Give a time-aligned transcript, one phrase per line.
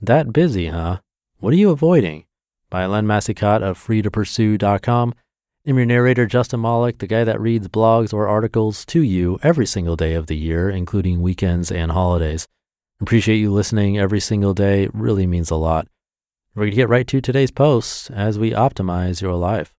[0.00, 0.98] That busy, huh?
[1.40, 2.26] What are you avoiding?
[2.70, 5.14] By Len Massicotte of freetopursue.com.
[5.66, 9.66] I'm your narrator, Justin Malik, the guy that reads blogs or articles to you every
[9.66, 12.46] single day of the year, including weekends and holidays.
[13.00, 14.84] Appreciate you listening every single day.
[14.84, 15.88] It really means a lot.
[16.54, 19.74] We're going to get right to today's post as we optimize your life.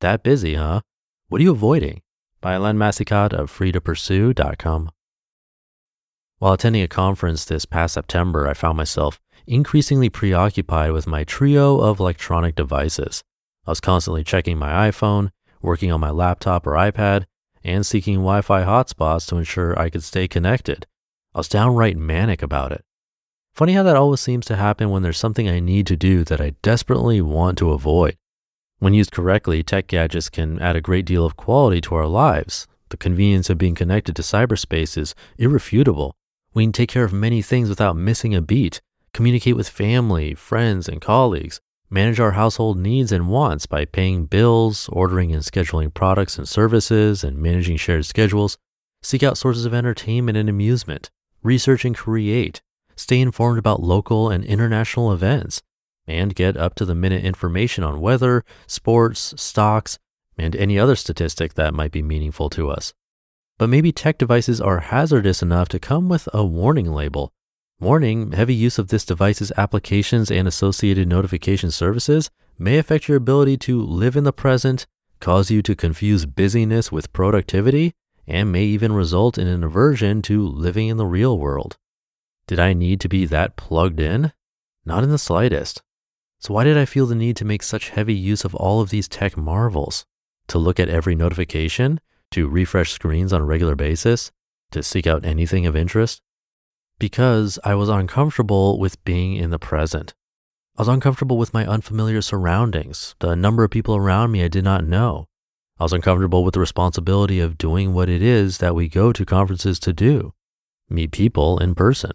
[0.00, 0.80] That busy, huh?
[1.28, 2.00] What are you avoiding?
[2.40, 4.90] By Len Massicotte of freetopursue.com.
[6.38, 11.80] While attending a conference this past September, I found myself increasingly preoccupied with my trio
[11.80, 13.24] of electronic devices.
[13.66, 15.30] I was constantly checking my iPhone,
[15.62, 17.24] working on my laptop or iPad,
[17.64, 20.86] and seeking Wi Fi hotspots to ensure I could stay connected.
[21.34, 22.84] I was downright manic about it.
[23.54, 26.42] Funny how that always seems to happen when there's something I need to do that
[26.42, 28.18] I desperately want to avoid.
[28.78, 32.66] When used correctly, tech gadgets can add a great deal of quality to our lives.
[32.90, 36.14] The convenience of being connected to cyberspace is irrefutable.
[36.56, 38.80] We can take care of many things without missing a beat,
[39.12, 44.88] communicate with family, friends, and colleagues, manage our household needs and wants by paying bills,
[44.90, 48.56] ordering and scheduling products and services, and managing shared schedules,
[49.02, 51.10] seek out sources of entertainment and amusement,
[51.42, 52.62] research and create,
[52.96, 55.60] stay informed about local and international events,
[56.06, 59.98] and get up to the minute information on weather, sports, stocks,
[60.38, 62.94] and any other statistic that might be meaningful to us.
[63.58, 67.32] But maybe tech devices are hazardous enough to come with a warning label.
[67.80, 73.56] Warning heavy use of this device's applications and associated notification services may affect your ability
[73.58, 74.86] to live in the present,
[75.20, 77.92] cause you to confuse busyness with productivity,
[78.26, 81.76] and may even result in an aversion to living in the real world.
[82.46, 84.32] Did I need to be that plugged in?
[84.84, 85.82] Not in the slightest.
[86.40, 88.90] So, why did I feel the need to make such heavy use of all of
[88.90, 90.04] these tech marvels?
[90.48, 92.00] To look at every notification?
[92.36, 94.30] To refresh screens on a regular basis?
[94.72, 96.20] To seek out anything of interest?
[96.98, 100.12] Because I was uncomfortable with being in the present.
[100.76, 104.64] I was uncomfortable with my unfamiliar surroundings, the number of people around me I did
[104.64, 105.28] not know.
[105.78, 109.24] I was uncomfortable with the responsibility of doing what it is that we go to
[109.24, 110.34] conferences to do
[110.90, 112.12] meet people in person.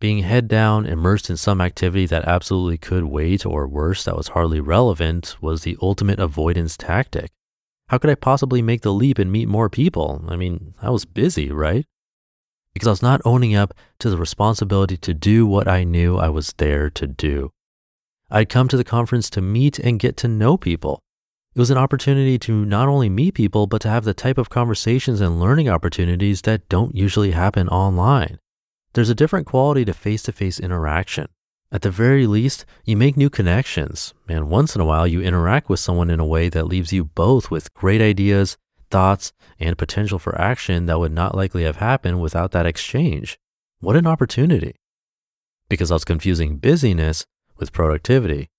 [0.00, 4.28] Being head down, immersed in some activity that absolutely could wait, or worse, that was
[4.28, 7.32] hardly relevant, was the ultimate avoidance tactic.
[7.92, 10.24] How could I possibly make the leap and meet more people?
[10.26, 11.84] I mean, I was busy, right?
[12.72, 16.30] Because I was not owning up to the responsibility to do what I knew I
[16.30, 17.50] was there to do.
[18.30, 21.02] I'd come to the conference to meet and get to know people.
[21.54, 24.48] It was an opportunity to not only meet people, but to have the type of
[24.48, 28.38] conversations and learning opportunities that don't usually happen online.
[28.94, 31.28] There's a different quality to face to face interaction.
[31.72, 35.70] At the very least, you make new connections, and once in a while, you interact
[35.70, 38.58] with someone in a way that leaves you both with great ideas,
[38.90, 43.38] thoughts, and potential for action that would not likely have happened without that exchange.
[43.80, 44.76] What an opportunity!
[45.70, 47.24] Because I was confusing busyness
[47.56, 48.50] with productivity.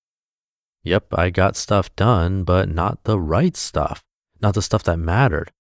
[0.84, 4.03] Yep, I got stuff done, but not the right stuff,
[4.41, 5.51] not the stuff that mattered.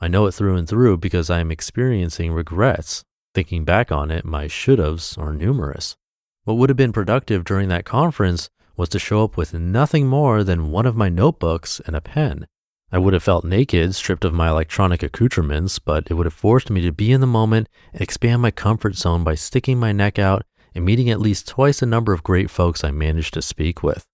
[0.00, 4.24] I know it through and through because I am experiencing regrets Thinking back on it,
[4.26, 5.96] my should haves are numerous.
[6.44, 10.42] What would have been productive during that conference was to show up with nothing more
[10.42, 12.48] than one of my notebooks and a pen.
[12.90, 16.68] I would have felt naked, stripped of my electronic accoutrements, but it would have forced
[16.68, 20.18] me to be in the moment and expand my comfort zone by sticking my neck
[20.18, 20.44] out
[20.74, 24.04] and meeting at least twice the number of great folks I managed to speak with.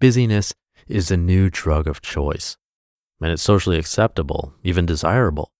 [0.00, 0.54] Busyness
[0.88, 2.56] is the new drug of choice,
[3.20, 5.50] and it's socially acceptable, even desirable.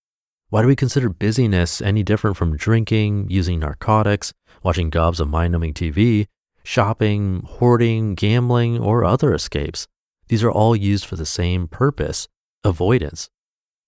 [0.55, 5.51] Why do we consider busyness any different from drinking, using narcotics, watching gobs of mind
[5.51, 6.29] numbing TV,
[6.62, 9.89] shopping, hoarding, gambling, or other escapes?
[10.29, 12.29] These are all used for the same purpose
[12.62, 13.29] avoidance.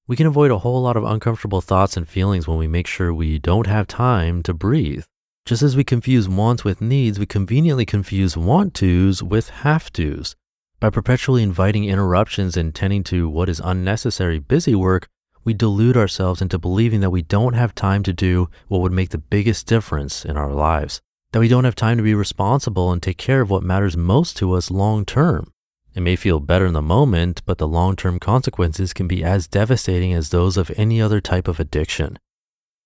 [0.08, 3.14] We can avoid a whole lot of uncomfortable thoughts and feelings when we make sure
[3.14, 5.04] we don't have time to breathe.
[5.44, 10.34] Just as we confuse wants with needs, we conveniently confuse want tos with have tos.
[10.80, 15.06] By perpetually inviting interruptions and tending to what is unnecessary busy work,
[15.46, 19.10] we delude ourselves into believing that we don't have time to do what would make
[19.10, 21.00] the biggest difference in our lives,
[21.32, 24.36] that we don't have time to be responsible and take care of what matters most
[24.36, 25.52] to us long term.
[25.94, 29.46] It may feel better in the moment, but the long term consequences can be as
[29.46, 32.18] devastating as those of any other type of addiction.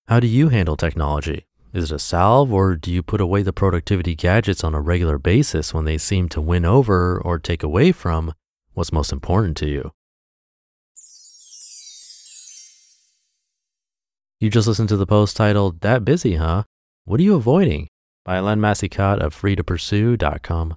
[0.07, 1.47] How do you handle technology?
[1.73, 5.19] Is it a salve, or do you put away the productivity gadgets on a regular
[5.19, 8.35] basis when they seem to win over or take away from
[8.75, 9.93] what's most important to you?
[14.41, 16.63] You just listened to the post titled, That Busy, Huh?
[17.05, 17.89] What are you avoiding?
[18.25, 20.77] by Len Massicotte of freetopursue.com.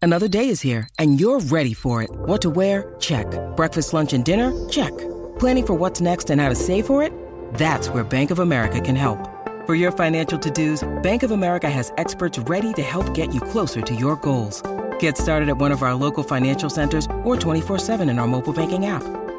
[0.00, 2.08] Another day is here, and you're ready for it.
[2.10, 2.94] What to wear?
[2.98, 3.26] Check.
[3.56, 4.52] Breakfast, lunch, and dinner?
[4.70, 4.96] Check.
[5.38, 7.12] Planning for what's next and how to save for it?
[7.54, 9.18] That's where Bank of America can help.
[9.66, 13.82] For your financial to-dos, Bank of America has experts ready to help get you closer
[13.82, 14.62] to your goals.
[15.00, 18.86] Get started at one of our local financial centers or 24-7 in our mobile banking
[18.86, 19.02] app.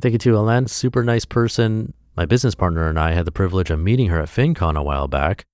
[0.00, 1.94] Thank you to Alen, super nice person.
[2.16, 5.06] My business partner and I had the privilege of meeting her at FinCon a while
[5.06, 5.46] back,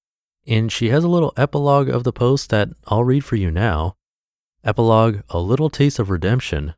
[0.46, 3.96] and she has a little epilogue of the post that I'll read for you now.
[4.64, 6.74] Epilogue A Little Taste of Redemption.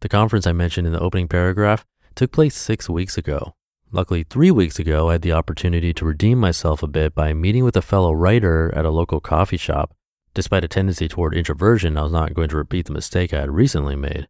[0.00, 1.84] The conference I mentioned in the opening paragraph
[2.14, 3.54] took place six weeks ago.
[3.90, 7.64] Luckily, three weeks ago, I had the opportunity to redeem myself a bit by meeting
[7.64, 9.94] with a fellow writer at a local coffee shop.
[10.34, 13.50] Despite a tendency toward introversion, I was not going to repeat the mistake I had
[13.50, 14.28] recently made.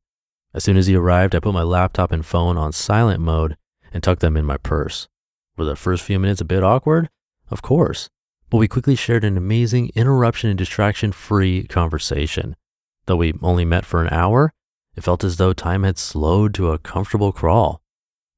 [0.54, 3.56] As soon as he arrived, I put my laptop and phone on silent mode
[3.92, 5.08] and tucked them in my purse.
[5.56, 7.08] Were the first few minutes a bit awkward?
[7.50, 8.08] Of course.
[8.50, 12.56] But we quickly shared an amazing interruption and distraction free conversation.
[13.06, 14.52] Though we only met for an hour,
[14.94, 17.80] it felt as though time had slowed to a comfortable crawl.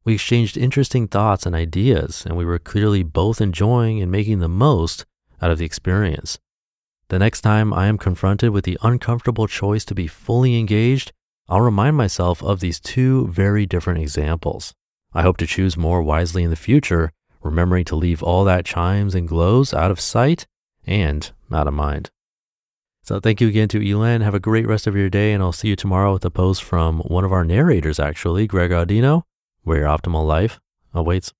[0.04, 4.48] We exchanged interesting thoughts and ideas, and we were clearly both enjoying and making the
[4.48, 5.04] most
[5.42, 6.38] out of the experience.
[7.08, 11.12] The next time I am confronted with the uncomfortable choice to be fully engaged,
[11.48, 14.74] I'll remind myself of these two very different examples.
[15.12, 17.12] I hope to choose more wisely in the future,
[17.42, 20.46] remembering to leave all that chimes and glows out of sight
[20.86, 22.10] and out of mind.
[23.02, 24.22] So thank you again to Elan.
[24.22, 26.64] Have a great rest of your day, and I'll see you tomorrow with a post
[26.64, 29.24] from one of our narrators, actually, Greg Audino,
[29.62, 30.58] where your optimal life
[30.94, 31.34] awaits.